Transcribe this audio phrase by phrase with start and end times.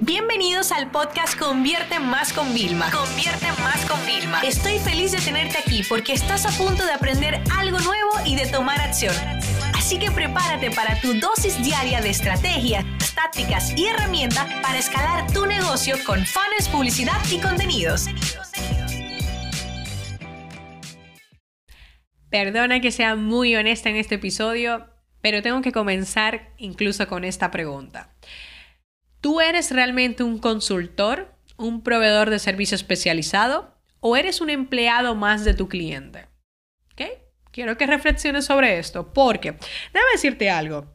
[0.00, 2.90] Bienvenidos al podcast Convierte Más con Vilma.
[2.90, 4.42] Convierte Más con Vilma.
[4.42, 8.46] Estoy feliz de tenerte aquí porque estás a punto de aprender algo nuevo y de
[8.46, 9.14] tomar acción.
[9.74, 15.46] Así que prepárate para tu dosis diaria de estrategias, tácticas y herramientas para escalar tu
[15.46, 18.04] negocio con fans, publicidad y contenidos.
[22.28, 24.90] Perdona que sea muy honesta en este episodio,
[25.22, 28.15] pero tengo que comenzar incluso con esta pregunta.
[29.36, 35.44] ¿Tú eres realmente un consultor, un proveedor de servicio especializado o eres un empleado más
[35.44, 36.24] de tu cliente?
[36.92, 37.02] ¿Ok?
[37.50, 39.52] Quiero que reflexiones sobre esto porque,
[39.92, 40.86] déjame decirte algo.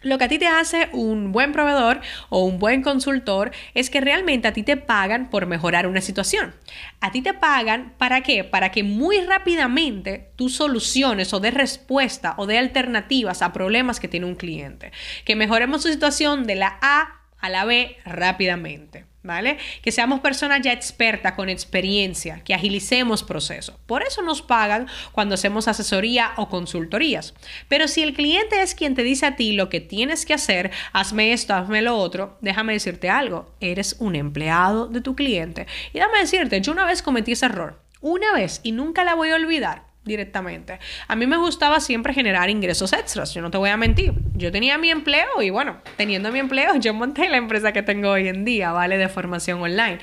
[0.00, 2.00] Lo que a ti te hace un buen proveedor
[2.30, 6.54] o un buen consultor es que realmente a ti te pagan por mejorar una situación.
[7.00, 8.44] A ti te pagan para qué?
[8.44, 14.08] Para que muy rápidamente tú soluciones o de respuesta o de alternativas a problemas que
[14.08, 14.90] tiene un cliente.
[15.26, 19.04] Que mejoremos su situación de la A a la B rápidamente.
[19.22, 19.56] ¿Vale?
[19.80, 23.74] Que seamos personas ya expertas con experiencia, que agilicemos procesos.
[23.86, 27.32] Por eso nos pagan cuando hacemos asesoría o consultorías.
[27.68, 30.72] Pero si el cliente es quien te dice a ti lo que tienes que hacer,
[30.92, 35.66] hazme esto, hazme lo otro, déjame decirte algo, eres un empleado de tu cliente.
[35.94, 39.30] Y déjame decirte, yo una vez cometí ese error, una vez, y nunca la voy
[39.30, 40.78] a olvidar directamente.
[41.08, 44.12] A mí me gustaba siempre generar ingresos extras, yo no te voy a mentir.
[44.34, 48.10] Yo tenía mi empleo y bueno, teniendo mi empleo, yo monté la empresa que tengo
[48.10, 48.98] hoy en día, ¿vale?
[48.98, 49.98] De formación online.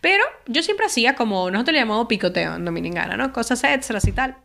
[0.00, 3.32] Pero yo siempre hacía como, nosotros le llamamos picoteo en Dominicana, ¿no?
[3.32, 4.36] Cosas extras y tal.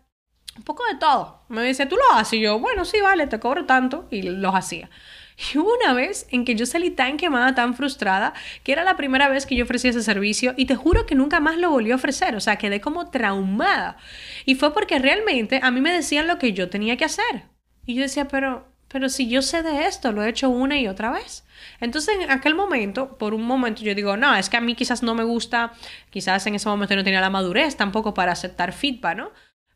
[0.58, 1.44] Un poco de todo.
[1.50, 2.34] Me dice, ¿tú lo haces?
[2.34, 4.08] Y yo, bueno, sí, vale, te cobro tanto.
[4.12, 4.89] Y los hacía.
[5.37, 8.97] Y hubo una vez en que yo salí tan quemada, tan frustrada, que era la
[8.97, 11.91] primera vez que yo ofrecía ese servicio y te juro que nunca más lo volví
[11.91, 13.97] a ofrecer, o sea, quedé como traumada.
[14.45, 17.45] Y fue porque realmente a mí me decían lo que yo tenía que hacer.
[17.85, 20.87] Y yo decía, pero, pero si yo sé de esto, lo he hecho una y
[20.87, 21.45] otra vez.
[21.79, 25.03] Entonces, en aquel momento, por un momento, yo digo, no, es que a mí quizás
[25.03, 25.73] no me gusta,
[26.09, 29.31] quizás en ese momento no tenía la madurez tampoco para aceptar feedback, ¿no?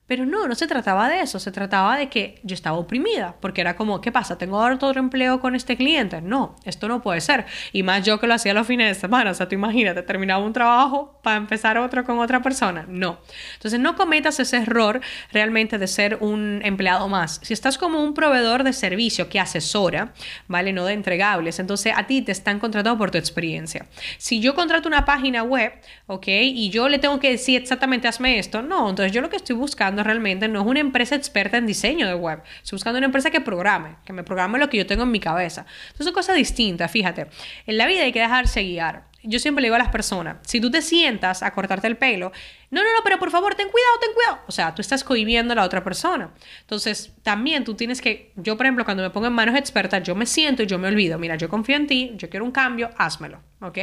[0.07, 3.61] Pero no, no se trataba de eso, se trataba de que yo estaba oprimida, porque
[3.61, 4.37] era como, ¿qué pasa?
[4.37, 6.21] ¿Tengo otro empleo con este cliente?
[6.21, 7.45] No, esto no puede ser.
[7.73, 10.43] Y más yo que lo hacía los fines de semana, o sea, tú imagínate, terminaba
[10.43, 12.85] un trabajo para empezar otro con otra persona.
[12.87, 13.19] No.
[13.55, 15.01] Entonces, no cometas ese error
[15.31, 17.39] realmente de ser un empleado más.
[17.41, 20.13] Si estás como un proveedor de servicio que asesora,
[20.47, 20.71] ¿vale?
[20.71, 23.87] No de entregables, entonces a ti te están contratando por tu experiencia.
[24.17, 25.73] Si yo contrato una página web,
[26.07, 26.27] ¿ok?
[26.27, 29.55] Y yo le tengo que decir exactamente, hazme esto, no, entonces yo lo que estoy
[29.55, 32.41] buscando realmente no es una empresa experta en diseño de web.
[32.63, 35.19] Estoy buscando una empresa que programe, que me programe lo que yo tengo en mi
[35.19, 35.65] cabeza.
[35.87, 37.27] Entonces son cosas distintas, fíjate.
[37.65, 39.05] En la vida hay que dejarse guiar.
[39.27, 42.31] Yo siempre le digo a las personas, si tú te sientas a cortarte el pelo,
[42.69, 44.39] no, no, no, pero por favor, ten cuidado, ten cuidado.
[44.47, 46.31] O sea, tú estás cohibiendo a la otra persona.
[46.61, 50.13] Entonces, también tú tienes que, yo por ejemplo, cuando me pongo en manos expertas, yo
[50.13, 52.91] me siento y yo me olvido, mira, yo confío en ti, yo quiero un cambio,
[52.97, 53.77] házmelo, ¿ok?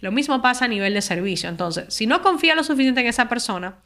[0.00, 1.48] Lo mismo pasa a nivel de servicio.
[1.48, 3.78] Entonces, si no confía lo suficiente en esa persona,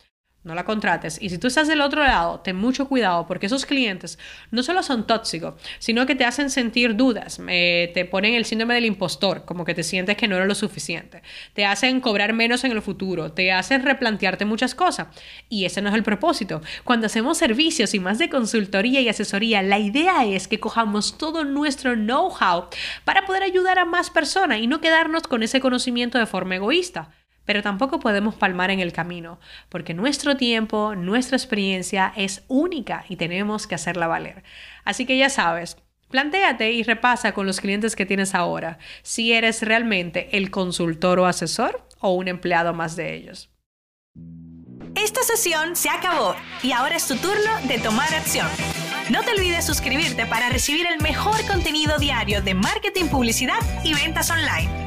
[0.45, 1.19] no la contrates.
[1.21, 4.19] Y si tú estás del otro lado, ten mucho cuidado porque esos clientes
[4.51, 8.87] no solo son tóxicos, sino que te hacen sentir dudas, te ponen el síndrome del
[8.87, 11.23] impostor, como que te sientes que no eres lo suficiente,
[11.55, 15.09] te hacen cobrar menos en el futuro, te hacen replantearte muchas cosas.
[15.49, 16.61] Y ese no es el propósito.
[16.85, 21.45] Cuando hacemos servicios y más de consultoría y asesoría, la idea es que cojamos todo
[21.45, 22.69] nuestro know-how
[23.05, 27.11] para poder ayudar a más personas y no quedarnos con ese conocimiento de forma egoísta.
[27.45, 33.17] Pero tampoco podemos palmar en el camino, porque nuestro tiempo, nuestra experiencia es única y
[33.17, 34.45] tenemos que hacerla valer.
[34.85, 35.77] Así que ya sabes,
[36.09, 41.27] plantéate y repasa con los clientes que tienes ahora si eres realmente el consultor o
[41.27, 43.51] asesor o un empleado más de ellos.
[44.95, 48.47] Esta sesión se acabó y ahora es tu turno de tomar acción.
[49.11, 54.31] No te olvides suscribirte para recibir el mejor contenido diario de marketing, publicidad y ventas
[54.31, 54.82] online.